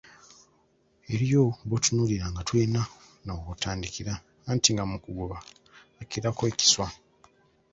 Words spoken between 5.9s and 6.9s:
akirako ekiswa.